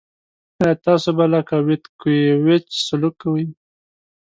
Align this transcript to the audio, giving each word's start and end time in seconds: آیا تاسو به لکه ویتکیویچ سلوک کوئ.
آیا 0.61 0.75
تاسو 0.85 1.09
به 1.17 1.25
لکه 1.31 1.55
ویتکیویچ 1.67 2.67
سلوک 2.87 3.15
کوئ. 3.21 3.45